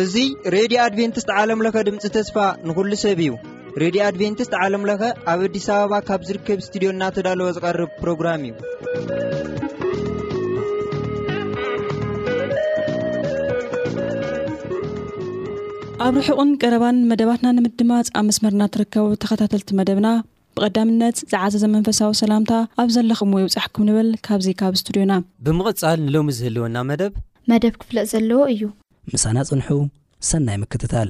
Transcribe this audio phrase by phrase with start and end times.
[0.00, 3.30] እዙይ ሬድዮ ኣድቨንትስት ዓለምለኸ ድምፂ ተስፋ ንኹሉ ሰብ እዩ
[3.84, 8.44] ሬድዮ ኣድቨንትስት ዓለምለኸ ኣብ ኣዲስ ኣበባ ካብ ዝርከብ እስትድዮ ናተዳለወ ዝቐርብ ፕሮግራም
[16.06, 20.08] እዩኣብ ርሑቕን ቀረባን መደባትና ንምድማፅ ኣብ መስመርና እትርከቡ ተኸታተልቲ መደብና
[20.58, 25.12] ብቐዳምነት ዝዓዘ ዘመንፈሳዊ ሰላምታ ኣብ ዘለኹም ይብፃሕኩም ንብል ካብዚ ካብ እስቱድዮና
[25.46, 27.14] ብምቕፃል ንሎሚ ዝህልወና መደብ
[27.52, 28.64] መደብ ክፍለጥ ዘለዎ እዩ
[29.14, 29.68] ምሳና ጽንሑ
[30.30, 31.08] ሰናይ ምክትታል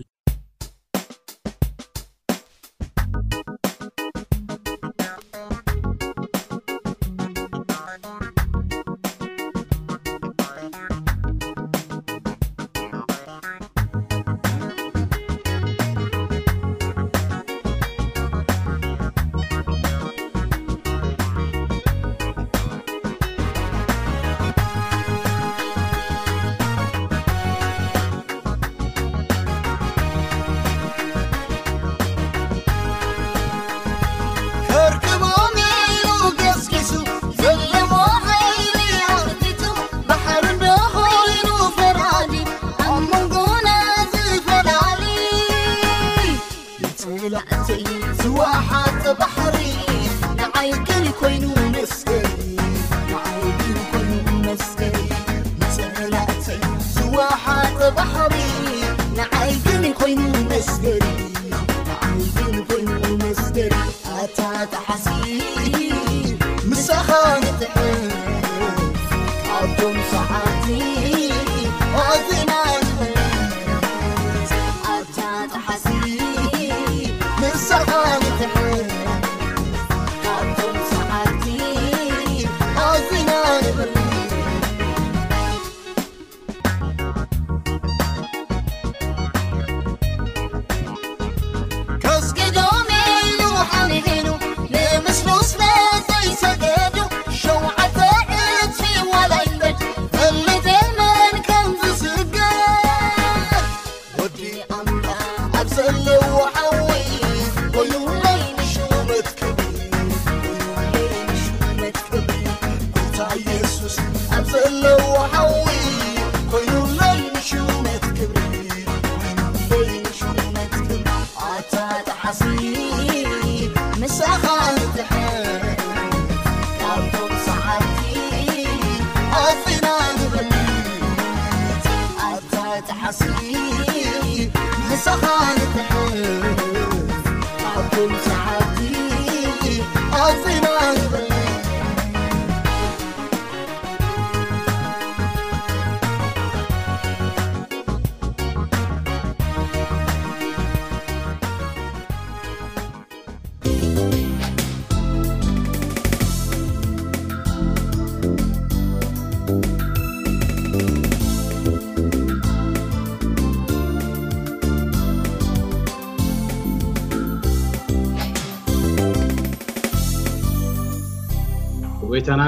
[67.56, 68.17] ت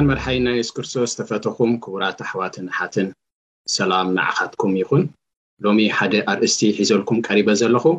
[0.09, 3.07] መርሓይ ናይ የሱ ክርስቶስ ዝተፈተኹም ክቡራት ኣሕዋትን ሓትን
[3.77, 5.03] ሰላም ናዓኻትኩም ይኹን
[5.65, 7.97] ሎሚ ሓደ ኣርእስቲ ሒዘልኩም ቀሪበ ዘለኹም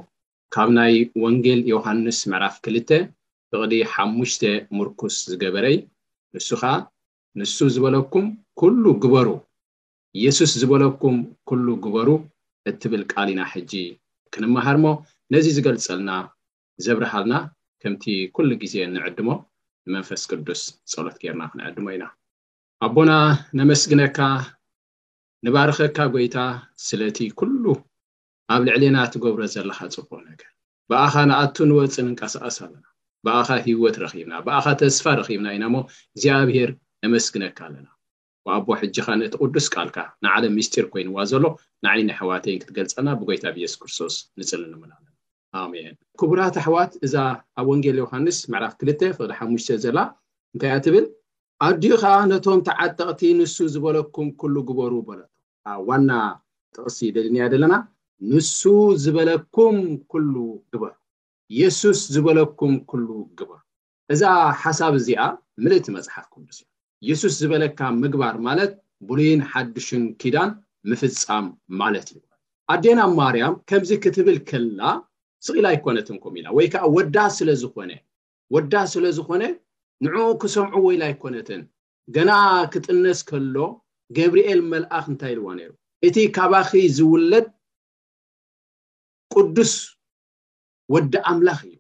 [0.56, 2.96] ካብ ናይ ወንጌል ዮሃንስ ምዕራፍ 2
[3.52, 4.34] ብቕሊ 5ሙሽ
[4.78, 5.78] ሙርኩስ ዝገበረይ
[6.38, 6.74] ንሱ ኸኣ
[7.40, 8.26] ንሱ ዝበለኩም
[8.62, 9.28] ኵሉ ግበሩ
[10.20, 11.18] ኢየሱስ ዝበለኩም
[11.52, 12.08] ኵሉ ግበሩ
[12.70, 13.72] እትብል ቃል ኢና ሕጂ
[14.36, 14.86] ክንምሃር እሞ
[15.36, 16.12] ነዚ ዝገልጸልና
[16.88, 17.34] ዘብርሃልና
[17.84, 18.04] ከምቲ
[18.36, 19.30] ኵሉ ግዜ እንዕድሞ
[19.90, 20.62] ንመንፈስ ቅዱስ
[20.94, 22.04] ፀሎት ጌርና ክንኣድሞ ኢና
[22.86, 23.12] ኣቦና
[23.60, 24.18] ነመስግነካ
[25.46, 26.38] ንባርኸካ ጐይታ
[26.88, 27.64] ስለቲ ኩሉ
[28.54, 30.52] ኣብ ልዕሊና እትገብሮ ዘለካ ጽቡ ነገር
[30.92, 32.86] በኣኻ ንኣቱ ንወፅን እንቀሳቐስ ኣለና
[33.26, 35.78] በኣኻ ህይወት ረኺብና ብኣኻ ተስፋ ረኺብና ኢና እሞ
[36.14, 36.70] እግዚኣብሄር
[37.06, 37.88] ነመስግነካ ኣለና
[38.48, 41.44] ወኣቦ ሕጂኻ ንእቲ ቅዱስ ቃልካ ንዓለም ምስጢር ኮይኑዋ ዘሎ
[41.86, 45.06] ንዓይኒ ኣሕዋተይን ክትገልጸና ብጐይታ ብየሱስ ክርስቶስ ንፅልንምናለ
[45.60, 47.16] ኣሜን ክቡራት ኣሕዋት እዛ
[47.60, 49.98] ኣብ ወንጌል ዮሃንስ ምዕፍ 2 ፍ5 ዘላ
[50.54, 51.06] እንታይያ ትብል
[51.68, 51.94] ኣዲኻ
[52.32, 55.30] ነቶም ተዓጠቕቲ ንሱ ዝበለኩም ኵሉ ግበሩ በለቶ
[55.88, 56.12] ዋና
[56.76, 57.74] ጥቕሲ ደልንያ ደለና
[58.32, 58.62] ንሱ
[59.04, 59.76] ዝበለኩም
[60.12, 60.34] ኩሉ
[60.74, 60.94] ግበር
[61.60, 63.10] የሱስ ዝበለኩም ኵሉ
[63.40, 63.62] ግበር
[64.14, 64.24] እዛ
[64.64, 65.22] ሓሳብ እዚኣ
[65.64, 66.66] ምልእቲ መጽሓፍ ኩሉስዮ
[67.08, 68.72] የሱስ ዝበለካ ምግባር ማለት
[69.08, 70.50] ብሉይን ሓድሽን ኪዳን
[70.90, 71.46] ምፍጻም
[71.82, 72.30] ማለት ዩወል
[72.74, 74.82] ኣዴና ማርያም ከምዚ ክትብል ከላ
[75.46, 77.92] ስቂኢላ ኣይኮነትን ኩም ኢላ ወይ ከዓ ወዳ ስለዝኾነ
[78.54, 79.44] ወዳ ስለ ዝኾነ
[80.06, 81.62] ንዕኡ ክሰምዑ ወኢላኣይኮነትን
[82.16, 82.32] ገና
[82.72, 83.56] ክጥነስ ከሎ
[84.18, 85.72] ገብርኤል መልኣኽ እንታይ ኢልዎ ነይሩ
[86.08, 87.48] እቲ ካባኺ ዝውለድ
[89.34, 89.74] ቅዱስ
[90.96, 91.76] ወዲ ኣምላኽ እዩ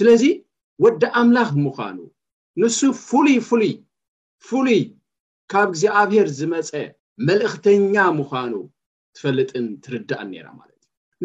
[0.00, 0.22] ስለዚ
[0.86, 1.98] ወዲ ኣምላኽ ምዃኑ
[2.62, 3.72] ንሱ ፍሉይ ፍሉይ
[4.50, 4.82] ፍሉይ
[5.54, 6.72] ካብ እግዚኣብሔር ዝመፀ
[7.28, 8.54] መልእኽተኛ ምዃኑ
[9.14, 10.73] ትፈልጥን ትርዳእን ኔይራ ማለት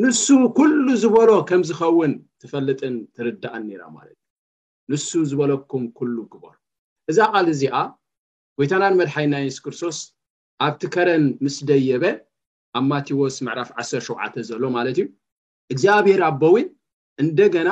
[0.03, 0.25] ንሱ
[0.57, 6.55] ኩሉ ዝበሎ ከም ዝኸውን ትፈልጥን ትርዳእን ኒራ ማለት እዩ ንሱ ዝበለኩም ኩሉ ግበር
[7.11, 7.75] እዛ ቓሊ እዚኣ
[8.59, 9.97] ጐይታናን መድሓይና የሱስ ክርስቶስ
[10.65, 12.03] ኣብቲ ከረን ምስ ደየበ
[12.77, 15.05] ኣብ ማቴዎስ መዕራፍ 17 ዘሎ ማለት እዩ
[15.73, 16.67] እግዚኣብሔር ኣቦዊን
[17.23, 17.69] እንደገና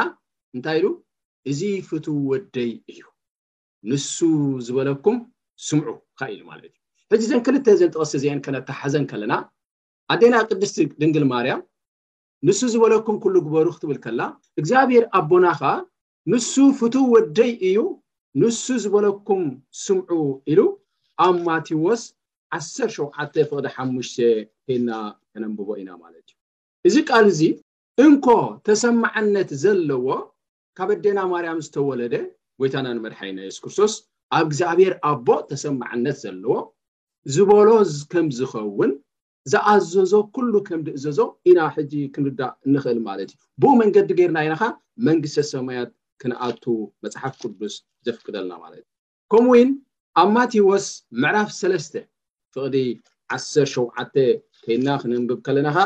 [0.56, 0.88] እንታይ ኢሉ
[1.52, 3.02] እዚ ፍቱ ወደይ እዩ
[3.90, 4.14] ንሱ
[4.68, 5.18] ዝበለኩም
[5.68, 6.76] ስምዑ ካ ኢሉ ማለት እዩ
[7.14, 9.34] ሕጂ ዘን ክልተ ዘን ጥቐስ እዚአን ከነተሓዘን ከለና
[10.16, 11.62] ኣዴና ቅድስቲ ድንግል ማርያም
[12.46, 14.22] ንሱ ዝበለኩም ኩሉ ግበሩ ክትብል ከላ
[14.62, 15.70] እግዚኣብሄር ኣቦና ኸዓ
[16.32, 17.78] ንሱ ፍቱህ ወደይ እዩ
[18.42, 19.44] ንሱ ዝበለኩም
[19.84, 20.20] ስምዑ
[20.54, 20.60] ኢሉ
[21.26, 22.02] ኣብ ማቴዎስ
[22.58, 23.96] 17ፍቅ5ሙ
[24.68, 24.90] ኬድና
[25.32, 26.38] ተነንብቦ ኢና ማለት እዩ
[26.88, 27.42] እዚ ቃል እዚ
[28.06, 28.28] እንኮ
[28.68, 30.08] ተሰማዕነት ዘለዎ
[30.78, 32.14] ካብ ዕዴና ማርያም ዝተወለደ
[32.62, 33.94] ወይታና ንመድሓይና የሱስ ክርስቶስ
[34.38, 36.54] ኣብ እግዚኣብሄር ኣቦ ተሰማዕነት ዘለዎ
[37.36, 37.68] ዝበሎ
[38.12, 38.92] ከም ዝኸውን
[39.52, 44.64] ዝኣዘዞ ኩሉ ከም ዲእዘዞ ኢና ሕጂ ክንርዳእ እንኽእል ማለት እዩ ብኡ መንገዲ ጌርና ኢናካ
[45.08, 45.90] መንግስተ ሰማያት
[46.22, 46.64] ክንኣቱ
[47.04, 47.74] መፅሓፍ ቅዱስ
[48.08, 48.88] ዘፍቅደልና ማለት እዩ
[49.32, 49.70] ከምኡ ውን
[50.22, 50.86] ኣብ ማቴዎስ
[51.22, 51.88] ምዕራፍ 3ለስ
[52.58, 52.76] ፍቅዲ
[53.46, 54.22] 17
[54.66, 55.80] ከይድና ክንንብብ ከለናካ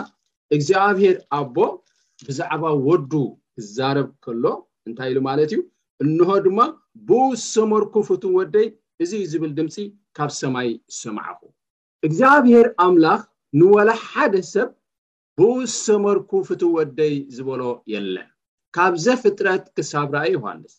[0.55, 1.57] እግዚኣብሄር ኣቦ
[2.27, 3.13] ብዛዕባ ወዱ
[3.63, 4.43] ዝዛረብ ከሎ
[4.87, 5.59] እንታይ ኢሉ ማለት እዩ
[6.05, 6.59] እንሆ ድማ
[7.07, 8.67] ብኡ ሰመርኩም ፍቱ ወደይ
[9.03, 9.75] እዙ ዝብል ድምፂ
[10.17, 11.39] ካብ ሰማይ ዝሰማዐኹ
[12.07, 13.21] እግዚኣብሄር ኣምላክ
[13.59, 14.69] ንወላ ሓደ ሰብ
[15.37, 17.61] ብኡስ ሰመርኩ ፍቱ ወደይ ዝበሎ
[17.93, 18.27] የለን
[18.75, 20.73] ካብዜ ፍጥረት ክሳብ ራ ዮሃንስ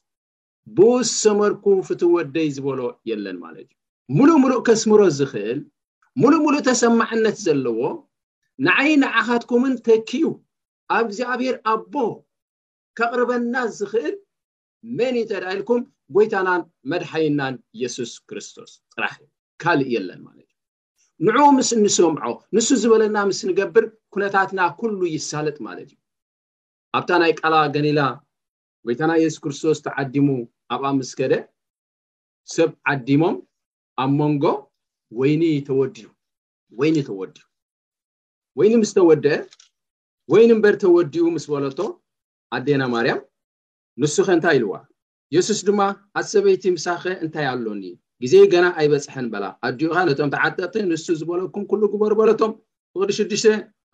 [0.77, 2.81] ብኡስ ሰመርኩ ፍቱ ወደይ ዝበሎ
[3.11, 3.77] የለን ማለት እዩ
[4.19, 5.61] ሙሉእ ምሉእ ከስምሮ ዝኽእል
[6.23, 7.81] ምሉእምሉእ ተሰማዐነት ዘለዎ
[8.67, 10.27] ንዓይ ንዓኻትኩምን ተኪዩ
[10.97, 11.95] ኣብ እግዚኣብሔር ኣቦ
[13.01, 14.15] ኬቕርበና ዝኽእል
[14.97, 15.83] ሜን ጠዳኢልኩም
[16.17, 19.17] ጐይታናን መድሓይናን የሱስ ክርስቶስ ጽራኽ
[19.65, 20.52] ካልእ የለን ማለት ዩ
[21.27, 22.23] ንዕኡ ምስ እንሰምዖ
[22.55, 23.85] ንሱ ዝበለና ምስ ንገብር
[24.15, 25.99] ኵነታትና ኵሉ ይሳለጥ ማለት እዩ
[26.99, 28.01] ኣብታ ናይ ቃላ ገሊላ
[28.87, 30.27] ጐይታናይ የሱስ ክርስቶስ ተዓዲሙ
[30.77, 31.35] ኣብኣ ምስ ከደ
[32.55, 33.37] ሰብ ዓዲሞም
[34.05, 34.45] ኣብ መንጎ
[35.21, 36.07] ወይኒ ተወዲዩ
[36.81, 37.43] ወይኒ ተወድዩ
[38.61, 39.37] ወይኒ ምስ ተወድአ
[40.35, 41.81] ወይኒ እምበር ተወዲኡ ምስ በለቶ
[42.57, 43.21] ኣዴና ማርያም
[44.03, 44.73] ንሱ ኸ እንታይ ኢልዋ
[45.37, 45.81] የሱስ ድማ
[46.19, 47.85] ኣ ሰበይቲ ምሳኸ እንታይ ኣሎኒ
[48.23, 52.53] ግዜ ገና ኣይበጽሐን በላ ኣድኡኻ ነቶም ተዓጠቕቲ ንሱ ዝበለኩም ኩሉ ግቦ ርበለቶም
[52.97, 53.45] ምቕዲ 6ዱሽ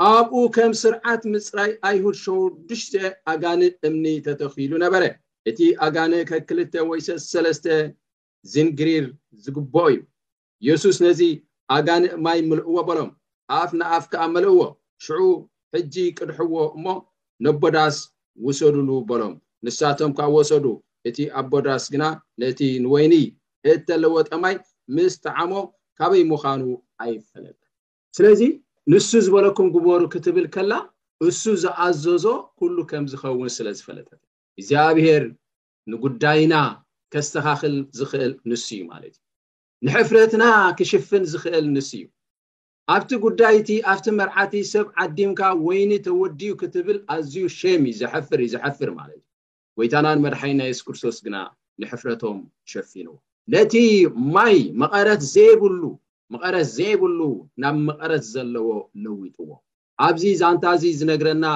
[0.08, 2.92] ኣብኡ ከም ስርዓት ምጽራይ ኣይሁድ ሸዱሽተ
[3.32, 5.02] ኣጋኒ እምኒ ተተኺሉ ነበረ
[5.50, 7.62] እቲ ኣጋን ከክልቴ ወሰት 3ስ
[8.52, 9.06] ዝንግሪር
[9.44, 10.00] ዝግብኦ እዩ
[10.68, 11.20] የሱስ ነዚ
[11.76, 13.10] ኣጋኒእ ማይ ምልእዎ በሎም
[13.60, 14.60] ኣፍ ናኣፍ ከኣ መልእዎ
[15.06, 15.22] ሽዑ
[15.76, 16.86] ሕጂ ቅድሕዎ እሞ
[17.46, 17.96] ነቦዳስ
[18.46, 19.34] ውሰዱሉ በሎም
[19.66, 20.66] ንሳቶም ካ ወሰዱ
[21.08, 22.04] እቲ አቦዳስ ግና
[22.42, 23.14] ነቲ ንወይኒ
[23.72, 24.54] እተለዎ ጠማይ
[24.96, 25.52] ምስ ተዓሞ
[25.98, 26.60] ካበይ ምዃኑ
[27.02, 27.64] ኣይፈለጠት
[28.16, 28.40] ስለዚ
[28.92, 30.72] ንሱ ዝበለኩም ግበሩ ክትብል ከላ
[31.28, 32.24] እሱ ዝኣዘዞ
[32.58, 34.20] ኩሉ ከም ዝኸውን ስለ ዝፈለጠት
[34.60, 35.24] እግዚኣብሄር
[35.90, 36.54] ንጉዳይና
[37.12, 39.22] ከስተኻኽል ዝኽእል ንሱ እዩ ማለት እዩ
[39.86, 40.44] ንሕፍረትና
[40.78, 42.04] ክሽፍን ዝኽእል ንስ እዩ
[42.94, 49.24] ኣብቲ ጉዳይእቲ ኣብቲ መርዓቲ ሰብ ዓዲምካ ወይኒ ተወድዩ ክትብል ኣዝዩ ሸም ይዘሐፍር ይዘሐፍር ማለት እዩ
[49.80, 51.36] ወይታና ንመድሓይናይ የሱስ ክርስቶስ ግና
[51.82, 52.38] ንሕፍረቶም
[52.72, 53.16] ሸፊንዎ
[53.52, 53.74] ነቲ
[54.34, 55.82] ማይ መቐረስ ዘይብሉ
[56.32, 57.20] መቐረስ ዘይብሉ
[57.62, 58.70] ናብ መቐረስ ዘለዎ
[59.02, 59.48] ንዊጥዎ
[60.06, 61.46] ኣብዚ ዛንታ እዚ ዝነግረና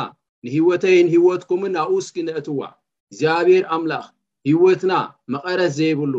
[0.44, 2.61] ንህይወተይን ህይወትኩምን ናብ ኡስኪ ነእትዋ
[3.11, 4.06] እግዚኣብሔር ኣምላኽ
[4.50, 4.92] ህይወትና
[5.34, 6.14] መቐረስ ዘይብሉ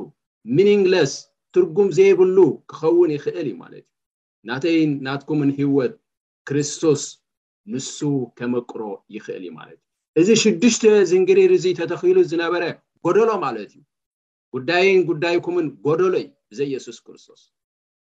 [0.55, 1.13] ምን እንግለስ
[1.55, 2.37] ትርጉም ዘይብሉ
[2.69, 5.93] ክኸውን ይኽእል እዩ ማለት እዩ ናተይን ናትኩምን ህይወት
[6.49, 7.01] ክርስቶስ
[7.73, 7.97] ንሱ
[8.39, 8.81] ከመቅሮ
[9.15, 9.79] ይኽእል እዩ ማለት
[10.19, 12.63] እዩ እዚ ሽዱሽተ ዝንግሪር እዙ ተተኺሉ ዝነበረ
[13.07, 13.81] ጎደሎ ማለት እዩ
[14.55, 17.41] ጉዳይን ጉዳይኩምን ጎደሎ ይ እዚ የሱስ ክርስቶስ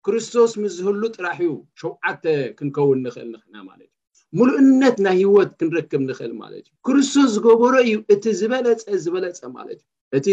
[0.05, 1.51] ክርስቶስ ምዝህሉ ጥራሕ ዩ
[1.81, 2.23] ሸውዓተ
[2.57, 7.93] ክንከውን ንክእል ንክእና ማለት እዩ ሙሉእነት ናይ ሂይወት ክንርክብ ንክእል ማለት እዩ ክርስቶስ ዝገበሮ እዩ
[8.13, 10.27] እቲ ዝበለፀ ዝበለፀ ማለት እዩ እቲ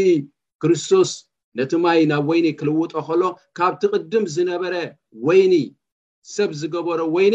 [0.65, 1.11] ክርስቶስ
[1.61, 3.23] ነቲ ማይ ናብ ወይኒ ክልውጦ ከሎ
[3.59, 4.75] ካብቲ ቅድም ዝነበረ
[5.29, 5.55] ወይኒ
[6.37, 7.35] ሰብ ዝገበሮ ወይኒ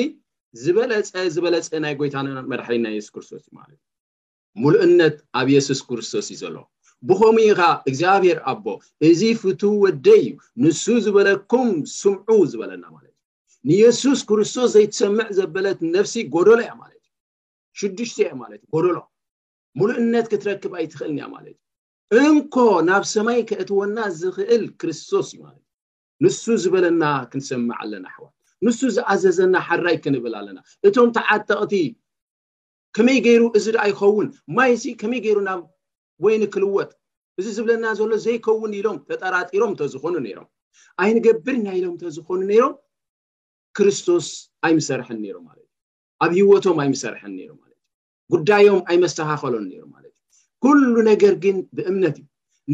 [0.63, 2.15] ዝበለፀ ዝበለፀ ናይ ጎይታ
[2.53, 6.55] መድሒይንና ሱስ ክርስቶስ እዩ ማለት እዩ ሙሉእነት ኣብ የሱስ ክርስቶስ እዩ ዘሎ
[7.09, 8.65] ብከም ከ እግዚኣብሄር ኣቦ
[9.07, 10.27] እዚ ፍቱ ወደይ እዩ
[10.63, 13.13] ንሱ ዝበለኩም ስምዑ ዝበለና ማለት
[13.49, 17.11] እዩ ንየሱስ ክርስቶስ ዘይትሰምዕ ዘበለት ነፍሲ ጎደሎ እያ ማለት እዩ
[17.79, 18.97] ሽዱሽት ያ ማለት እዩ ጎደሎ
[19.79, 21.55] ሙሉእነት ክትረክብ ኣይትክእልኒያ ማለት
[22.17, 22.55] እዩ እንኮ
[22.89, 25.69] ናብ ሰማይ ከእትወና ዝኽእል ክርስቶስ እዩማለት እዩ
[26.25, 28.33] ንሱ ዝበለና ክንሰምዕ ኣለና ኣሕዋት
[28.65, 31.73] ንሱ ዝኣዘዘና ሓራይ ክንብል ኣለና እቶም ተዓጠቕቲ
[32.95, 34.27] ከመይ ገይሩ እዚ ዳ ኣይኸውን
[34.59, 35.61] ማይ ከመይ ገይሩ ናብ
[36.23, 36.89] ወይ ንክልወጥ
[37.39, 40.47] እዚ ዝብለና ዘሎ ዘይከውን ኢሎም ተጠራጢሮም እንተ ዝኾኑ ነይሮም
[41.03, 42.73] ኣይንገብር ናኢሎም እንተዝኾኑ ነይሮም
[43.77, 44.27] ክርስቶስ
[44.67, 47.85] ኣይምሰርሐን ኔይሮም ማለት እዩ ኣብ ሂወቶም ኣይምሰርሐን ነሮም ማለት እዩ
[48.33, 50.35] ጉዳዮም ኣይመስተኻኸሎን ሮም ማለት እዩ
[50.65, 52.25] ኩሉ ነገር ግን ብእምነት እዩ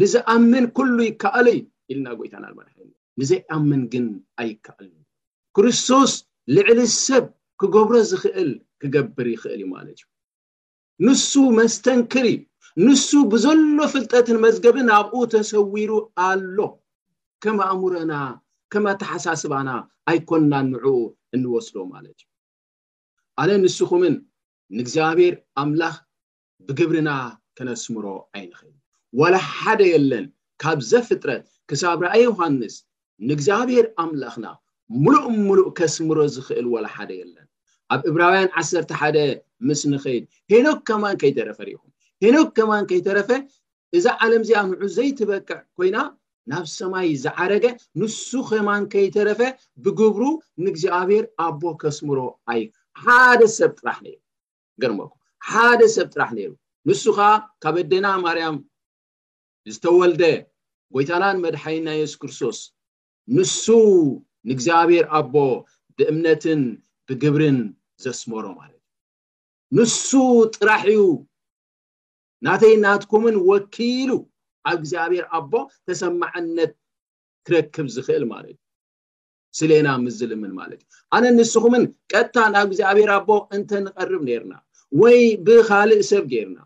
[0.02, 1.58] ንዝኣምን ኩሉ ይከኣሉዩ
[1.92, 2.74] ኢልና ጎይታና መርሐ
[3.20, 4.06] ንዘይኣምን ግን
[4.42, 4.96] ኣይከኣል ዩ
[5.58, 6.12] ክርስቶስ
[6.56, 7.24] ልዕሊ ሰብ
[7.60, 8.50] ክገብሮ ዝኽእል
[8.82, 10.04] ክገብር ይኽእል እዩ ማለት እዩ
[11.06, 12.28] ንሱ መስተንክሪ
[12.86, 13.58] ንሱ ብዘሎ
[13.92, 15.90] ፍልጠትን መዝገብ ናብኡ ተሰዊሩ
[16.26, 16.58] ኣሎ
[17.42, 18.12] ከማ ኣእምረና
[18.72, 19.68] ከመ ኣተሓሳስባና
[20.10, 20.84] ኣይኮንናን ንዕኡ
[21.36, 22.28] እንወስዶ ማለት እዩ
[23.42, 24.14] ኣነ ንስኹምን
[24.76, 25.96] ንእግዚኣብሔር ኣምላኽ
[26.68, 27.10] ብግብርና
[27.58, 28.06] ከነስምሮ
[28.36, 28.70] ዓይንኸል
[29.22, 30.26] ወላ ሓደ የለን
[30.62, 32.76] ካብዘ ፍጥረት ክሳብ ራኣይ ዮሃንስ
[33.30, 34.46] ንእግዚኣብሔር ኣምላኽና
[35.02, 37.48] ምሉእ ምሉእ ከስምሮ ዝኽእል ወላ ሓደ የለን
[37.94, 39.18] ኣብ ዕብራውያን 1ሰተሓደ
[39.70, 41.87] ምስንኸይድ ሂኖ ከማን ከይደረፈሪኢኹም
[42.24, 43.30] ህኖ ከማን ከይተረፈ
[43.98, 45.98] እዛ ዓለም እዚኣ ንዑ ዘይትበቅዕ ኮይና
[46.50, 47.64] ናብ ሰማይ ዝዓረገ
[48.00, 49.40] ንሱ ከማን ከይተረፈ
[49.84, 50.22] ብግብሩ
[50.64, 52.18] ንእግዚኣብሔር ኣቦ ከስምሮ
[52.52, 52.60] ኣይ
[53.02, 54.16] ሓደ ሰብ ጥራሕ ነይ
[54.82, 55.16] ገርሞኩም
[55.50, 56.50] ሓደ ሰብ ጥራሕ ነይሩ
[56.88, 57.28] ንሱ ከዓ
[57.62, 58.56] ካብ አዴና ማርያም
[59.74, 60.22] ዝተወልደ
[60.96, 62.58] ጎይታናን መድሓይና የሱስ ክርስቶስ
[63.36, 63.64] ንሱ
[64.48, 65.34] ንእግዚኣብሔር ኣቦ
[65.98, 66.62] ብእምነትን
[67.08, 67.58] ብግብርን
[68.04, 70.08] ዘስመሮ ማለት እዩ ንሱ
[70.58, 71.00] ጥራሕ እዩ
[72.46, 74.10] ናተይ እናትኩምን ወኪሉ
[74.70, 75.52] ኣብ እግዚኣብሔር ኣቦ
[75.88, 76.72] ተሰማዐነት
[77.48, 83.70] ትረክብ ዝክእል ማለት እዩ ስሌና ምዝልምን ማለት እዩ ኣነ ንስኹምን ቀጥታ ኣብ እግዚኣብሔር ኣቦ እንተ
[83.84, 84.54] ንቐርብ ኔርና
[85.00, 86.58] ወይ ብካልእ ሰብ ጌርና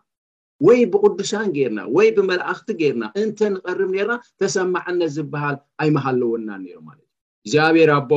[0.66, 7.44] ወይ ብቅዱሳን ጌርና ወይ ብመላእኽቲ ጌርና እንተ ንቀርብ ነርና ተሰማዐነት ዝበሃል ኣይመሃለወናን ኔዮም ማለት እዩ
[7.46, 8.12] እግዚኣብሔር ኣቦ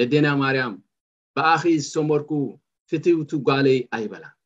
[0.00, 0.74] ነዴና ማርያም
[1.36, 2.30] ብኣኺ ዝተመርኩ
[2.90, 4.36] ፍትውቱጓሌይ ኣይበላን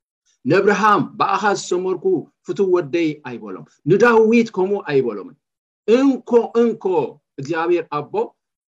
[0.51, 2.05] ንእብርሃም በኣኻ ዝሰመርኩ
[2.47, 5.37] ፍቱ ወደይ ኣይበሎም ንዳዊት ከምኡ ኣይበሎምን
[5.99, 6.31] እንኮ
[6.63, 6.85] እንኮ
[7.41, 8.13] እግዚኣብሔር ኣቦ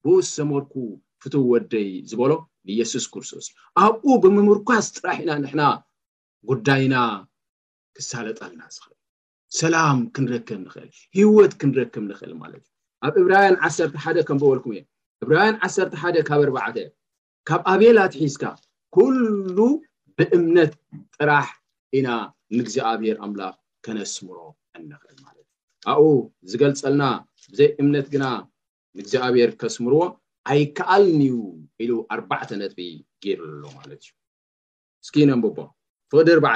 [0.05, 0.75] ብኡ ዝተመርኩ
[1.23, 2.33] ፍቱ ወደይ ዝበሎ
[2.67, 3.47] ንኢየሱስ ክርስቶስ
[3.85, 5.63] ኣብኡ ብምምርኳስ ጥራሕ ኢና ንሕና
[6.51, 6.95] ጉዳይና
[7.97, 8.99] ክሳለጠልና ዝኽእል
[9.63, 14.83] ሰላም ክንረክብ ንኽእል ሂይወት ክንረክብ ንኽእል ማለት እዩ ኣብ እብራይን 1ሰር ሓደ ከምበበልኩም እየ
[15.25, 16.77] እብራያን ዓሰርተሓደ ካብ 4ርባዕ
[17.49, 18.45] ካብ ኣቤላትሒዝካ
[18.95, 19.59] ኩሉ
[20.19, 20.73] ብእምነት
[21.17, 21.47] ጥራሕ
[21.99, 22.09] ኢና
[22.57, 24.39] ንእግዚኣብሔር ኣምላኽ ከነስምሮ
[24.79, 26.09] እንኽእል ማለት እዩ ኣብኡ
[26.51, 27.05] ዝገልጸልና
[27.51, 28.25] ብዘይ እምነት ግና
[28.97, 30.01] ንእግዚኣብሔር ከስምርዎ
[30.53, 31.37] ኣይከኣልኒዩ
[31.83, 32.81] ኢሉ 4ባዕተ ነጥቢ
[33.25, 34.11] ጌይሩሎ ማለት እዩ
[35.05, 35.59] እስኪነምብቦ
[36.13, 36.55] ፍቅዲ ርባዕ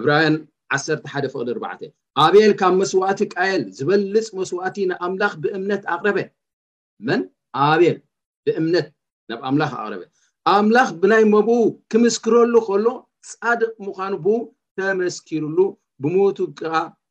[0.00, 0.36] ዕብራውያን
[0.76, 1.80] 11 ፍቅዲርባዕ
[2.24, 6.18] ኣቤል ካብ መስዋእቲ ቃየል ዝበልጽ መስዋእቲ ንኣምላኽ ብእምነት ኣቕረበ
[7.08, 7.20] መን
[7.68, 7.98] ኣቤል
[8.46, 8.86] ብእምነት
[9.30, 10.02] ናብ ኣምላኽ ኣቕረበ
[10.54, 11.56] ኣምላኽ ብናይ መብኡ
[11.92, 12.86] ክምስክረሉ ከሎ
[13.28, 14.36] ጻድቅ ምዃኑ ብኡ
[14.78, 15.58] ተመስኪሩሉ
[16.02, 16.62] ብሞቱ ከ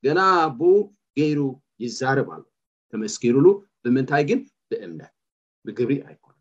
[0.06, 0.20] ገና
[0.60, 0.72] ብኡ
[1.18, 1.40] ገይሩ
[1.84, 2.42] ይዛረብሉ
[2.92, 3.48] ተመስኪሩሉ
[3.84, 4.40] ብምንታይ ግን
[4.70, 5.14] ብእምነት
[5.66, 6.36] ብግብሪ ኣይኮኑ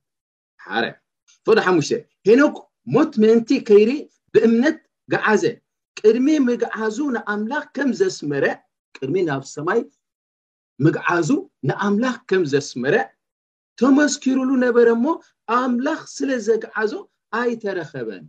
[0.64, 0.84] ሓረ
[1.44, 1.88] ፍዶ ሓሙሽ
[2.28, 2.56] ሄኖክ
[2.94, 3.90] ሞት ምእንቲ ከይሪ
[4.34, 4.78] ብእምነት
[5.12, 5.42] ገዓዘ
[5.98, 8.44] ቅድሚ ምግዓዙ ንኣምላኽ ከም ዘስመረ
[8.96, 9.80] ቅድሚ ናብ ሰማይ
[10.84, 11.28] ምግዓዙ
[11.68, 12.94] ንኣምላኽ ከም ዘስመረ
[13.80, 15.06] ተመስኪሩሉ ነበረ ሞ
[15.58, 16.92] ኣምላኽ ስለ ዘግዓዞ
[17.40, 18.25] ኣይተረኸበን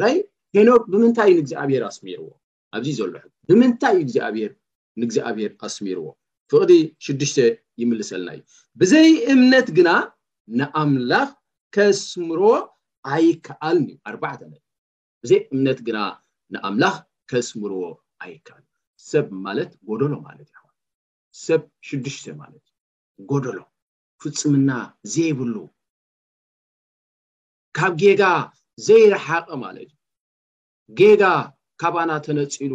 [0.00, 0.16] ራይ
[0.56, 2.26] ሄኖ ብምንታይ ንእግዚኣብሄር ኣስሚርዎ
[2.76, 4.52] ኣብዚ ዘሎ ሕ ብምንታይ እግዚኣብሔር
[5.00, 6.06] ንእግዚኣብሔር ኣስሚርዎ
[6.50, 6.70] ፍቅዲ
[7.04, 7.32] ሽዱሽ
[7.80, 8.40] ይምልሰልና እዩ
[8.80, 9.88] ብዘይ እምነት ግና
[10.60, 11.30] ንኣምላኽ
[11.74, 12.54] ከስምሮዎ
[13.12, 14.40] ኣይከኣልን ዩ ኣርባዕተ
[15.22, 15.98] ብዘይ እምነት ግና
[16.54, 16.96] ንኣምላኽ
[17.30, 17.82] ከስምርዎ
[18.24, 18.68] ኣይከኣልዩ
[19.10, 20.62] ሰብ ማለት ጎደሎ ማለት ዩ
[21.46, 22.64] ሰብ ሽዱሽተ ማለት
[23.16, 23.56] እዩ ጎደሎ
[24.22, 24.70] ፍፁምና
[25.12, 25.54] ዘይብሉ
[27.76, 28.22] ካብ ጌጋ
[28.86, 29.98] ዘይረሓቀ ማለት እዩ
[31.00, 31.22] ጌጋ
[31.80, 32.72] ካብኣና ተነፂሉ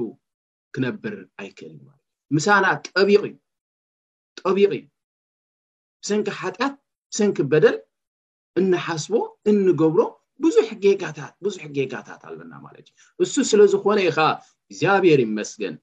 [0.75, 2.05] ክነብር ኣይክእል ማለትእ
[2.35, 3.35] ምሳና ጠቢቅ እዩ
[4.41, 4.83] ጠቢቅ እዩ
[6.07, 6.75] ሰንኪ ሓጢኣት
[7.11, 7.77] ብሰንኪ በደል
[8.59, 9.13] እንሓስቦ
[9.49, 10.01] እንገብሮ
[10.43, 14.27] ብዙሕታብዙሕ ጌጋታት ኣለና ማለት እዩ ንሱ ስለ ዝኾነ ኢከዓ
[14.71, 15.75] እግዚኣብሔር ይመስገን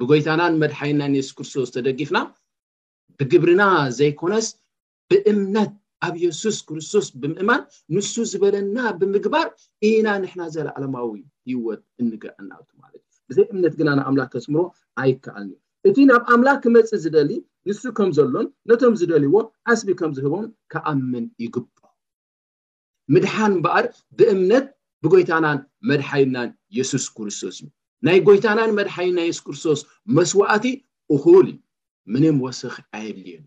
[0.00, 2.18] ብጎይታናን መድሓይና ንየሱስ ክርስቶስ ተደጊፍና
[3.18, 3.62] ብግብርና
[3.98, 4.46] ዘይኮነስ
[5.10, 5.72] ብእምነት
[6.06, 7.62] ኣብ የሱስ ክርስቶስ ብምእማን
[7.94, 9.48] ንሱ ዝበለና ብምግባር
[9.88, 11.08] ኢና ንሕና ዘለ ዓለማዊ
[11.50, 14.60] ሂወት እንገዕናቱ ማለት እዩ ብዘይ እምነት ግና ናብ ኣምላክ ተስምሮ
[15.02, 15.58] ኣይከኣልን ዩ
[15.90, 17.30] እቲ ናብ ኣምላክ ክመፅ ዝደሊ
[17.70, 19.36] ንሱ ከም ዘሎን ነቶም ዝደልይዎ
[19.72, 21.66] ዓስቢ ከም ዝህቦም ከኣምን ይግብ
[23.14, 23.86] ምድሓን እበኣር
[24.18, 24.66] ብእምነት
[25.04, 25.58] ብጎይታናን
[25.90, 27.70] መድሓይናን የሱስ ክርስቶስ እዩ
[28.06, 29.80] ናይ ጎይታናን መድሓይና የሱስ ክርስቶስ
[30.18, 30.66] መስዋዕቲ
[31.16, 31.48] እኩል
[32.12, 33.44] ምንም ወስኪ ዓየድልየን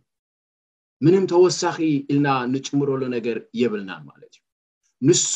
[1.05, 1.77] ምንም ተወሳኺ
[2.11, 4.41] ኢልና እንጭምረሉ ነገር የብልናን ማለት እዩ
[5.07, 5.33] ንሱ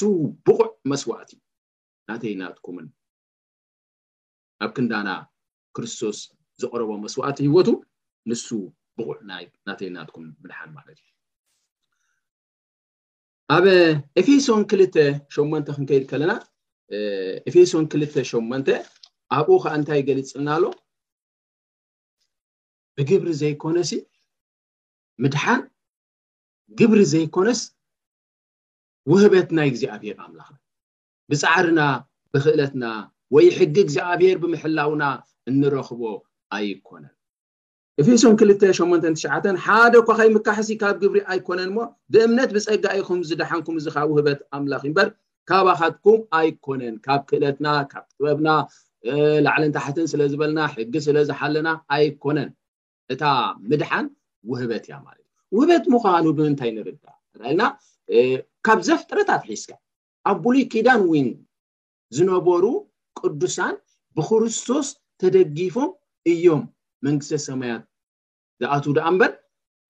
[0.48, 1.32] ብቑዕ መስዋዕቲ
[2.10, 2.88] ናተይ ናትኩምን
[4.66, 5.10] ኣብ ክንዳና
[5.78, 6.20] ክርስቶስ
[6.62, 7.70] ዘቕረቦ መስዋዕቲ ህወቱ
[8.32, 8.48] ንሱ
[9.00, 11.08] ብቑዕ እናተይ ናትኩምን ምድሓን ማለት እዩ
[13.56, 13.66] ኣብ
[14.22, 14.96] ኤፌሶን ክልተ
[15.38, 16.34] ሸመንተ ክንከይድ ከለና
[17.50, 18.62] ኤፌሶን ክልተ ሸመን
[19.38, 20.66] ኣብኡ ከዓ እንታይ ገሊፅ ልና ኣሎ
[22.98, 23.92] ብግብሪ ዘይኮነሲ
[25.24, 25.62] ምድሓን
[26.80, 27.62] ግብሪ ዘይኮነስ
[29.12, 30.50] ውህበት ናይ እግዚኣብሄር ኣምላኽ
[31.32, 31.82] ብፃዕርና
[32.34, 32.84] ብክእለትና
[33.36, 35.04] ወይ ሕጊ እግዚኣብሄር ብምሕላውና
[35.50, 36.02] እንረኽቦ
[36.58, 37.14] ኣይኮነን
[38.02, 41.78] ኤፌሶም 289 ሓደ ኳ ከይምካሕሲ ካብ ግብሪ ኣይኮነን እሞ
[42.14, 45.08] ብእምነት ብፀጋኢኩም ዝደሓንኩም እዚ ከ ውህበት ኣምላኽ እዩምበር
[45.52, 48.50] ካባኻትኩም ኣይኮነን ካብ ክእለትና ካብ ጥበብና
[49.48, 52.50] ላዕልን ታሕትን ስለ ዝበልና ሕጊ ስለዝሓለና ኣይኮነን
[53.14, 53.24] እታ
[53.72, 54.06] ምድሓን
[54.51, 57.62] ውህበት እያ ማለት እ ውህበት ምዃኑ ብምንታይ ንርዳእ ልና
[58.65, 59.69] ካብ ዘፍ ጥረታትሒዝካ
[60.29, 61.29] ኣብ ብሉይ ኪዳን ወይን
[62.15, 62.63] ዝነበሩ
[63.19, 63.75] ቅዱሳን
[64.15, 64.88] ብክርስቶስ
[65.22, 65.91] ተደጊፎም
[66.31, 66.62] እዮም
[67.05, 67.84] መንግስተ ሰማያት
[68.62, 69.31] ዝኣቱ ደኣ እምበር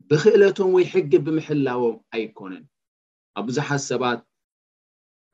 [0.09, 2.63] ብክእለቶም ወይ ሕጊ ብምሕላቦም ኣይኮነን
[3.39, 4.19] ኣብ ቡዙሓት ሰባት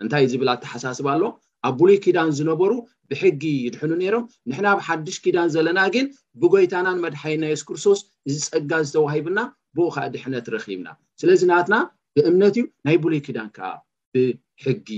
[0.03, 1.23] እንታይ ዝብል ተሓሳስብ ኣሎ
[1.67, 2.71] ኣብ ቡሉይ ኪዳን ዝነበሩ
[3.09, 6.05] ብሕጊ ይድሕኑ ነይሮም ንሕና ብ ሓድሽ ኪዳን ዘለና ግን
[6.41, 7.99] ብጎይታናን መድሓይና የሱስ ክርስቶስ
[8.35, 9.39] ዝፀጋ ዝተዋሂብና
[9.77, 10.87] ብኡ ከዓ ድሕነት ረኪብና
[11.21, 11.75] ስለዚ ናትና
[12.17, 13.71] ብእምነት እዩ ናይ ብሉይ ኪዳን ከዓ
[14.15, 14.89] ብሕጊ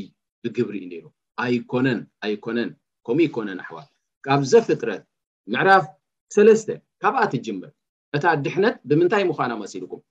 [0.43, 1.09] ብግብሪ እ ነ
[1.45, 2.69] ኣይኮነን ኣይኮነን
[3.07, 3.87] ከምኡ ይኮነን ኣሕዋል
[4.27, 5.03] ካብ ዘፍጥረት
[5.53, 5.85] ምዕራፍ
[6.35, 6.69] ሰለስተ
[7.01, 7.71] ካብኣ ትጅመር
[8.17, 10.01] እታ ድሕነት ብምንታይ ምዃን መሲልኩም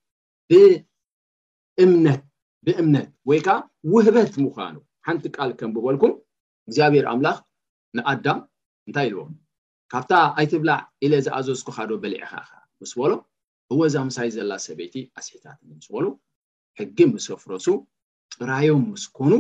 [0.50, 2.20] ብእምነት
[2.66, 3.56] ብእምነት ወይ ከዓ
[3.94, 6.14] ውህበት ምዃኑ ሓንቲ ቃል ከም ብበልኩም
[6.68, 7.38] እግዚኣብሔር ኣምላኽ
[7.96, 8.38] ንኣዳም
[8.88, 9.20] እንታይ ኢልዎ
[9.92, 12.32] ካብታ ኣይትብላዕ ኢለ ዝኣዘዝኩካዶ በሊዕኻ
[12.82, 13.12] ምስ በሎ
[13.72, 16.04] ህወዛ ምሳይ ዘላ ሰበይቲ ኣስሒታት ምስ በሉ
[16.78, 17.66] ሕጊ ምሰፍረሱ
[18.38, 19.32] ጥራዮም ምስ ኮኑ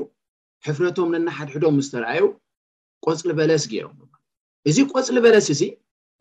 [0.66, 2.22] ሕፍረቶም ነና ሓድሕዶም ምስተረኣዩ
[3.06, 3.96] ቆፅሊ በለስ ገይሮም
[4.70, 5.62] እዚ ቆፅሊ በለስ እዚ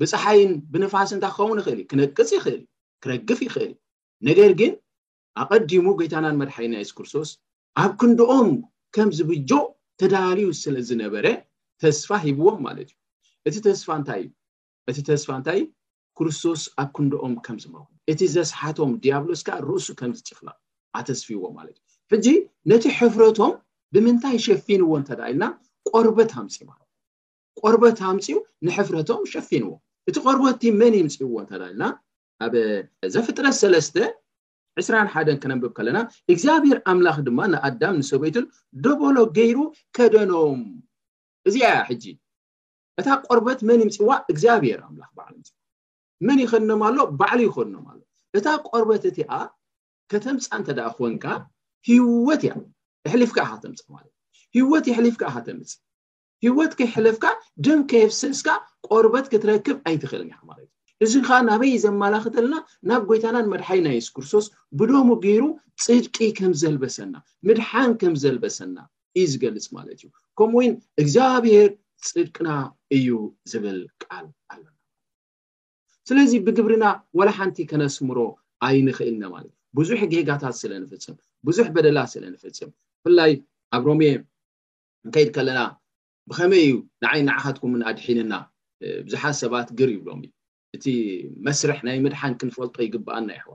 [0.01, 2.67] ብፀሓይን ብንፋስ እንታይ ክኸውን ይኽእል እዩ ክነቅፅ ይኽእል እዩ
[3.03, 3.77] ክረግፍ ይኽእል እዩ
[4.30, 4.73] ነገር ግን
[5.43, 7.30] ኣቀዲሙ ጎይታናን መድሓይን ናይ እሱ ክርስቶስ
[7.84, 8.51] ኣብ ክንደኦም
[8.95, 9.51] ከም ዝብጆ
[10.01, 11.27] ተዳልዩ ስለ ዝነበረ
[11.81, 12.89] ተስፋ ሂብዎም ማለት
[13.47, 14.27] እዩ እቲ ስፋንታይእዩ
[14.89, 15.60] እቲ ተስፋ እንታይ
[16.17, 17.75] ክርስቶስ ኣብ ክንደኦም ከምዝመ
[18.12, 20.47] እቲ ዘስሓቶም ዲያብሎስ ከዓ ርእሱ ከምዝጭፍላ
[20.99, 22.27] ኣተስፊ ዎም ማለት እዩ ሕጂ
[22.71, 23.53] ነቲ ሕፍረቶም
[23.93, 25.43] ብምንታይ ሸፊንዎ እተዳልና
[25.93, 26.81] ቆርበት ምፂ ት
[27.63, 28.25] ቆርበት ሃምፂ
[28.67, 29.79] ንሕፍረቶም ሸፊንዎም
[30.10, 31.84] እቲ ቆርበቲ መን ይምፅዎ እተዳልና
[32.45, 32.47] ኣ
[33.13, 33.95] ዘፍጥረ ሰለስተ
[34.79, 35.97] 2ስራ ሓደን ከነብብ ከለና
[36.33, 38.45] እግዚኣብሔር ኣምላኽ ድማ ንኣዳም ንሰበይትን
[38.85, 39.57] ደበሎ ገይሩ
[39.97, 40.61] ከደኖም
[41.49, 42.03] እዚኣያ ሕጂ
[43.01, 45.53] እታ ቆርበት መን ምፅዋ እግዚኣብሔር ኣምላክ በዕ ምፅዋ
[46.27, 47.99] መን ይኽኖም ኣሎ ባዕሉ ይኽኖም ኣሎ
[48.39, 49.31] እታ ቆርበት እቲኣ
[50.11, 51.25] ከተምፃ እንተዳ ኮንካ
[51.89, 52.53] ሂወት እያ
[53.07, 54.13] ኣሕሊፍካ ኢካ ተምፃ ማለት
[54.57, 55.79] ዩ ሂወት ይሕሊፍካ ኢካ ተምፅእ
[56.45, 57.25] ሂወት ከይሕልፍካ
[57.65, 58.47] ደም ከየብሰስካ
[58.91, 60.71] ቆርበት ክትረክብ ኣይትክእልን ማለትእዩ
[61.03, 62.55] እዚ ከዓ ናበይ ዘመላኽት ከለና
[62.89, 64.45] ናብ ጎይታናን መድሓይ ናይ የሱስ ክርስቶስ
[64.79, 65.43] ብደሙ ገይሩ
[65.86, 67.15] ፅድቂ ከም ዘልበሰና
[67.47, 68.77] ምድሓን ከም ዘልበሰና
[69.19, 70.05] እዩ ዝገልፅ ማለት እዩ
[70.39, 71.71] ከምኡ ውን እግዚኣብሄር
[72.12, 72.49] ፅድቅና
[72.97, 73.10] እዩ
[73.53, 74.71] ዝብል ቃል ኣለና
[76.10, 76.86] ስለዚ ብግብርና
[77.19, 78.19] ወላ ሓንቲ ከነስምሮ
[78.67, 81.17] ኣይንክእልና ማለት እዩ ብዙሕ ጌጋታት ስለ ንፍፅም
[81.49, 82.71] ብዙሕ በደላ ስለንፍፅም
[83.05, 83.34] ብፍላይ
[83.77, 83.99] ኣብ ሮም
[85.08, 85.60] ንከይድ ከለና
[86.29, 88.34] ብከመይ እዩ ንዓይ ንዓካትኩምን ኣድሒንና
[89.08, 90.29] ብዙሓት ሰባት ግር ይብሎም ዩ
[90.75, 90.85] እቲ
[91.47, 93.53] መስርሕ ናይ ምድሓን ክንፈልጦ ይግብኣና ይሕዋ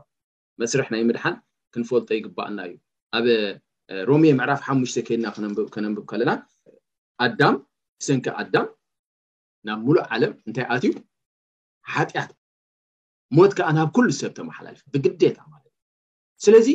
[0.60, 1.34] መስርሕ ናይ ምድሓን
[1.74, 2.74] ክንፈልጦ ይግበአና እዩ
[3.16, 3.26] ኣብ
[4.08, 5.26] ሮምየ ምዕራፍ ሓሙሽተ ኬድና
[5.74, 6.30] ከነንብብ ከለና
[7.24, 7.56] ኣዳም
[8.06, 8.66] ሰንኪ ኣዳም
[9.68, 10.92] ናብ ሙሉእ ዓለም እንታይ ኣትዩ
[11.94, 12.30] ሓጢኣት
[13.36, 15.80] ሞት ከዓ ናብ ኩሉ ሰብ ተመሓላልፍ ብግዴታ ማለት እዩ
[16.44, 16.68] ስለዚ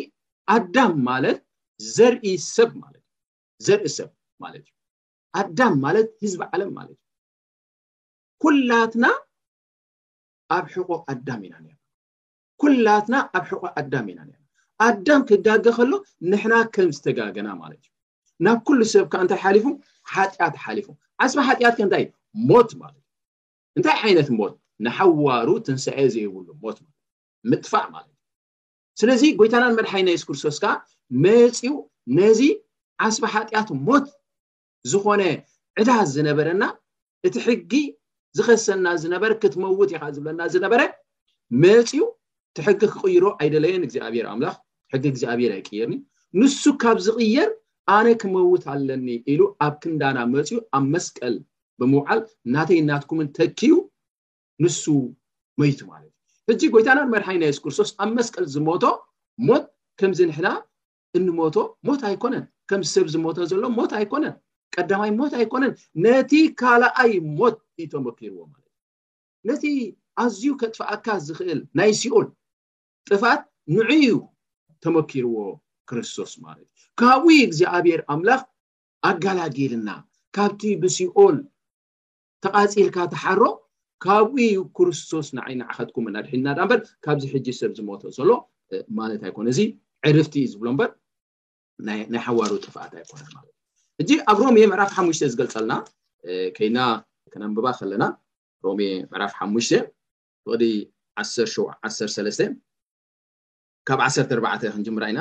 [0.55, 1.39] ኣዳም ማለት
[1.95, 2.71] ዘርኢ ሰብ
[3.61, 4.09] እዘርኢ ሰብ
[4.45, 4.73] ማለት እዩ
[5.41, 7.03] ኣዳም ማለት ህዝቢ ዓለም ማለት እዩ
[8.43, 9.05] ኩላትና
[10.53, 11.75] ኣብ ሕቆ ኣዳም ኢና ኒአና
[12.61, 14.39] ኩላትና ኣብ ሕቆ ኣዳም ኢና ኒና
[14.87, 15.91] ኣዳም ክዳገ ከሎ
[16.29, 17.89] ንሕና ከም ዝተጋገና ማለት እዩ
[18.45, 19.65] ናብ ኩሉ ሰብ ከዓ እንታይ ሓሊፉ
[20.13, 20.87] ሓጢኣት ሓሊፉ
[21.23, 22.05] ዓስባ ሓጢኣት ከ እንታዩ
[22.49, 23.09] ሞት ማለት እዩ
[23.77, 24.53] እንታይ ዓይነት ሞት
[24.85, 26.93] ንሓዋሩ ትንሰዐ ዘይብሉ ሞት ለትእዩ
[27.51, 28.11] ምጥፋዕ ማለትእዩ
[28.99, 30.71] ስለዚ ጎይታናን መድሓይ ናይ ሱ ክርስቶስ ከዓ
[31.23, 31.73] መፂኡ
[32.17, 32.39] ነዚ
[33.07, 34.05] ዓስባ ሓጢኣት ሞት
[34.91, 35.21] ዝኾነ
[35.81, 36.63] ዕዳዝ ዝነበረና
[37.27, 37.71] እቲ ሕጊ
[38.37, 40.81] ዝክሰና ዝነበረ ክትመውት ይካ ዝብለና ዝነበረ
[41.63, 41.99] መፂኡ
[42.57, 44.55] ቲሕጊ ክቅይሮ ኣይደለየን እግዚኣብሔር ኣምላኽ
[44.93, 45.93] ሕጊ እግዚኣብሔር ኣይቅየርኒ
[46.39, 47.49] ንሱ ካብ ዝቅየር
[47.97, 51.35] ኣነ ክመውት ኣለኒ ኢሉ ኣብ ክንዳና መፅኡ ኣብ መስቀል
[51.79, 53.73] ብምውዓል እናተይናትኩምን ተኪዩ
[54.63, 54.83] ንሱ
[55.61, 58.83] መይቱ ማለት እዩ ሕጂ ጎይታናመርሓይ ናይ እስ ክርስቶስ ኣብ መስቀል ዝሞቶ
[59.47, 59.65] ሞት
[60.01, 60.47] ከምዚ ንሕና
[61.17, 61.55] እንሞቶ
[61.87, 64.35] ሞት ኣይኮነን ከምዚ ሰብ ዝሞቶ ዘሎ ሞት ኣይኮነን
[64.75, 65.73] ቀዳማይ ሞት ኣይኮነን
[66.05, 68.81] ነቲ ካልኣይ ሞት እዩ ተመኪርዎ ማለት እዩ
[69.49, 69.63] ነቲ
[70.23, 72.25] ኣዝዩ ከጥፍኣካ ዝክእል ናይ ሲኦል
[73.09, 73.41] ጥፍኣት
[73.75, 74.11] ንዕእዩ
[74.83, 75.35] ተመኪርዎ
[75.89, 78.41] ክርስቶስ ማለት እዩ ካብኡ እግዚኣብሔር ኣምላኽ
[79.09, 79.89] ኣጋላጊልና
[80.35, 81.35] ካብቲ ብሲኦል
[82.43, 83.41] ተቃፂልካ ተሓሮ
[84.05, 84.37] ካብኡ
[84.77, 88.29] ክርስቶስ ንዓይኒ ዓኸትኩም እናድሒና ዳ በር ካብዚ ሕጂ ሰብ ዝሞቶ ዘሎ
[88.99, 89.59] ማለት ኣይኮነ እዚ
[90.11, 90.91] ዕርፍቲ እዩ ዝብሎ በር
[91.87, 93.54] ናይ ሓዋሮ ጥፍኣት ኣይኮነን ማለት እ
[94.01, 95.73] እጂ ኣብ ሮሚየ ምዕራፍ ሓሙሽ ዝገልፀልና
[96.55, 96.79] ከይድና
[97.33, 98.03] ክነንብባ ከለና
[98.65, 99.69] ሮሜየ ምዕራፍ 5ሙሽ
[100.47, 100.63] ብቅዲ
[101.21, 102.57] 1713
[103.89, 105.19] ካብ 14 ክንጅምራኢና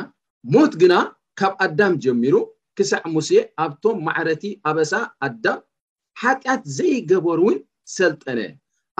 [0.54, 0.94] ሞት ግና
[1.40, 2.34] ካብ ኣዳም ጀሚሩ
[2.78, 3.30] ክሳዕ ሙሴ
[3.64, 4.92] ኣብቶም ማዕረቲ ኣበሳ
[5.26, 5.60] ኣዳም
[6.22, 7.56] ሓጢኣት ዘይገበር እውን
[7.98, 8.40] ሰልጠነ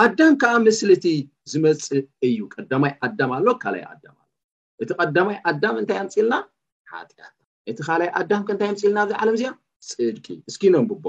[0.04, 1.06] ኣዳም ከዓ ምስሊ እቲ
[1.50, 1.84] ዝመፅ
[2.28, 4.28] እዩ ቀዳማይ ኣዳም ኣሎ ካላይ ኣዳም ኣሎ
[4.84, 6.34] እቲ ቀዳማይ ኣዳም እንታይ ኣምፂኢልና
[6.92, 7.34] ሓጢኣት
[7.72, 9.52] እቲ ካላይ ኣዳም ከእንታይ ኣምፂልና ብዝዓለም እዚኣ
[9.92, 11.06] ፅድቂ እስኪ ኖም ብቦ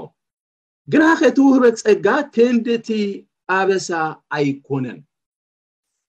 [0.92, 2.88] ግና ከእቲ ውህበት ፀጋ ክንድ እቲ
[3.58, 3.88] ኣበሳ
[4.36, 4.98] ኣይኮነን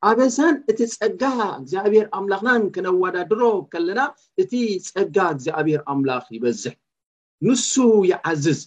[0.10, 1.22] ኣበሳን እቲ ፀጋ
[1.60, 4.00] እግዚኣብሔር ኣምላኽናን ከነወዳድሮ ከለና
[4.44, 4.52] እቲ
[4.90, 6.74] ፀጋ እግዚኣብሔር ኣምላኽ ይበዝሕ
[7.48, 7.74] ንሱ
[8.12, 8.60] ይዓዝዝ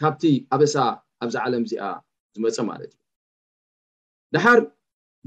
[0.00, 0.24] ካብቲ
[0.54, 0.74] ኣበሳ
[1.22, 1.86] ኣብዚ ዓለም እዚኣ
[2.34, 3.00] ዝመፀ ማለት እዩ
[4.34, 4.60] ድሓር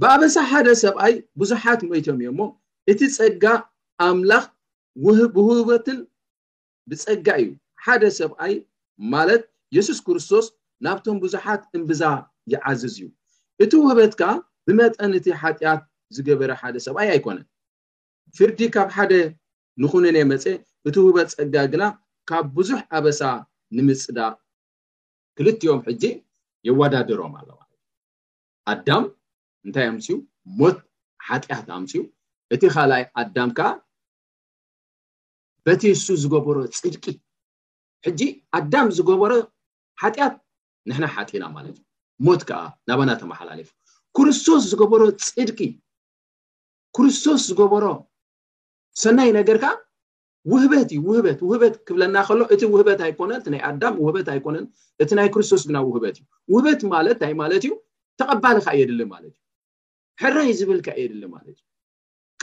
[0.02, 2.40] ብኣበሳ ሓደ ሰብኣይ ብዙሓት ሞይቶም እዮሞ
[2.92, 3.44] እቲ ፀጋ
[4.08, 4.46] ኣምላኽ
[5.06, 6.00] ውህበትን
[6.92, 7.48] ብፀጋ እዩ
[7.88, 8.54] ሓደ ሰብኣይ
[9.14, 9.44] ማለት
[9.76, 10.46] የሱስ ክርስቶስ
[10.86, 12.02] ናብቶም ብዙሓት እምብዛ
[12.54, 13.06] ይዓዝዝ እዩ
[13.64, 14.32] እቲ ውህበት ካዓ
[14.68, 15.82] ብመጠን እቲ ሓጢኣት
[16.16, 17.46] ዝገበረ ሓደ ሰብኣይ ኣይኮነን
[18.38, 19.14] ፍርዲ ካብ ሓደ
[19.82, 20.44] ንኹነነ መፀ
[20.88, 21.84] እቲ ውህበት ፀጋ ግና
[22.30, 23.22] ካብ ብዙሕ ኣበሳ
[23.78, 24.34] ንምፅዳቅ
[25.38, 26.04] ክልትዮም ሕጂ
[26.70, 29.04] የወዳደሮም ኣሎ ማለት እዩ ኣዳም
[29.68, 30.18] እንታይ ኣምፅኡ
[30.60, 30.78] ሞት
[31.28, 32.02] ሓጢኣት ኣምፅኡ
[32.56, 33.70] እቲ ካልኣይ ኣዳም ከዓ
[35.66, 37.06] በቲ እሱ ዝገበሮ ፅድቂ
[38.08, 38.22] ሕጂ
[38.58, 39.32] ኣዳም ዝገበሮ
[40.02, 40.36] ሓጢኣት
[40.90, 41.86] ንሕና ሓጢና ማለት እዩ
[42.28, 43.70] ሞት ከዓ ናበና ተመሓላለፉ
[44.18, 45.60] ክርስቶስ ዝገበሮ ፅድቂ
[46.98, 47.86] ክርስቶስ ዝገበሮ
[49.04, 49.66] ሰናይ ነገርካ
[50.52, 54.66] ውህበት እዩ ውህበት ውህበት ክብለና ከሎ እቲ ውህበት ኣይኮነን እ ናይ ኣዳም ውህበት ኣይኮነን
[55.04, 57.74] እቲ ናይ ክርስቶስ ግና ውህበት እዩ ውህበት ማለት ናይ ማለት እዩ
[58.22, 59.42] ተቐባል ካ የድሊ ማለት እ
[60.22, 61.64] ሕረይ ዝብልካ የድሊ ማለት እዩ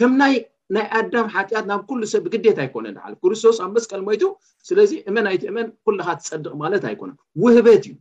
[0.01, 0.35] ከምናይ
[0.75, 4.23] ናይ ኣዳም ሓጢኣት ናብ ኩሉ ሰብ ብግዴታ ኣይኮነ ድሓልፍ ክርስቶስ ኣብ መስቀል ሞይቱ
[4.69, 7.11] ስለዚ እመን ኣይቲ እመን ኩልካ ትፀድቅ ማለት ኣይኮነ
[7.43, 7.95] ውህበት እዩ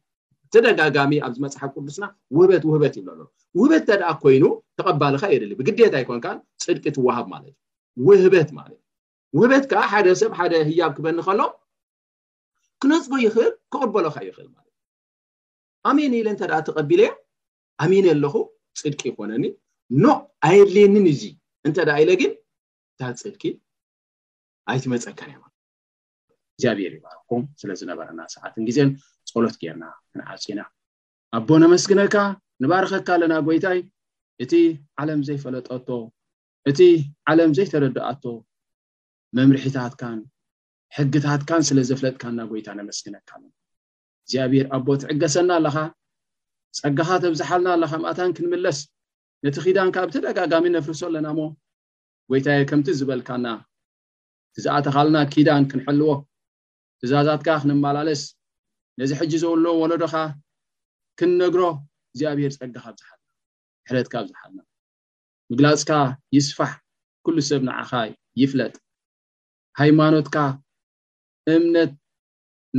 [0.54, 2.06] ተደጋጋሚ ኣብዝመፅሓፍ ቅዱስና
[2.38, 3.08] ውህበት ውህበት ዩኣ
[3.60, 4.44] ውህበት እንተደኣ ኮይኑ
[4.80, 6.22] ተቀባልካ የድ ብግታ ይኮን
[6.66, 7.54] ፅድቂ ትዋሃብ ማለት
[8.02, 8.80] ዩ ውህበት ማለት
[9.34, 11.42] እዩ ውህበት ከዓ ሓደሰብ ሓደ ህያብ ክበኒ ከሎ
[12.82, 14.80] ክነፅቦ ይኽእል ክቅበሎካ ይኽእል ማለት ዩ
[15.90, 17.12] ኣሚን ኢለ እንተደኣ ተቀቢለ የ
[17.86, 18.36] ኣሚን ኣለኩ
[18.82, 19.44] ፅድቂ ይኮነኒ
[20.06, 21.24] ኖቅ ኣየድልየኒን እዚ
[21.68, 22.32] እንተደ ኢለ ግን
[23.02, 23.42] ፅድ
[24.72, 25.38] ኣይቲመፀከን ዮ
[26.56, 28.90] እግዚኣብሔር ይባሃኩም ስለ ዝነበረና ሰዓትን ግዜን
[29.34, 30.60] ፀሎት ጌርና ክንዓፂኢና
[31.38, 32.16] ኣቦ ነመስግነካ
[32.64, 33.80] ንባርኸካ ኣለና ጎይታይ
[34.44, 34.52] እቲ
[35.02, 35.90] ዓለም ዘይፈለጠቶ
[36.72, 36.80] እቲ
[37.32, 38.24] ዓለም ዘይተረድኣቶ
[39.38, 40.20] መምርሒታትካን
[40.98, 43.30] ሕግታትካን ስለ ዘፍለጥካና ጎይታ ነመስግነካ
[44.26, 45.78] እግዚኣብር ኣቦ ትዕገሰና ኣለካ
[46.82, 48.80] ፀጋኻ ብዝሓልና ኣለካ ማእታን ክንምለስ
[49.46, 51.40] ነቲ ኺዳን ካ ብተደጋጋሚ ነፍርሶ ኣለና ሞ
[52.32, 53.48] ጎይታየ ከምቲ ዝበልካና
[54.56, 56.12] ትዝኣተኻልና ኪዳን ክንሕልዎ
[57.00, 58.22] ትዛዛትካ ክንመላለስ
[59.00, 60.16] ነዚ ሕጂ ዘውለ ወለዶካ
[61.20, 61.64] ክንነግሮ
[62.12, 63.20] እግዚኣብሔር ፀጊካ ብዙሓትና
[63.90, 64.60] ሕረትካ ብዙሓትና
[65.52, 65.92] ምግላፅካ
[66.36, 66.72] ይስፋሕ
[67.26, 67.92] ኩሉ ሰብ ንዓኻ
[68.42, 68.76] ይፍለጥ
[69.80, 70.38] ሃይማኖትካ
[71.54, 71.92] እምነት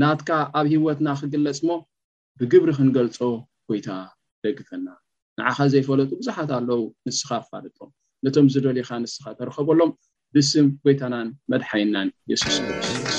[0.00, 1.72] ናትካ ኣብ ሂወትና ክግለፅ ሞ
[2.38, 3.18] ብግብሪ ክንገልፆ
[3.68, 3.88] ጎይታ
[4.42, 4.86] ይደግፈና
[5.38, 7.90] ንዓኻ ዘይፈለጡ ብዙሓት ኣለው ንስኻ ፋለጦም
[8.26, 9.90] ነቶም ዝደል ኢካ ንስኻ ተረከበሎም
[10.36, 13.18] ብስም ጎይታናን መድሓይናን የሱስስ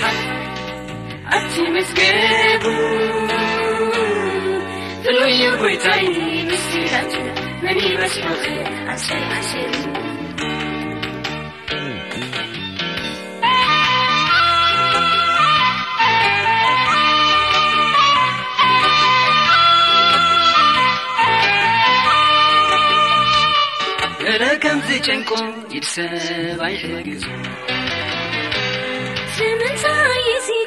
[1.38, 2.64] ኣቲ ምስገቡ
[5.40, 6.04] ዩ ጎይታይ
[6.50, 6.68] ምስ
[7.64, 8.26] መመስሑ
[24.30, 27.10] ኣረካምዘይጨንቁም ይሰብኣይሕገ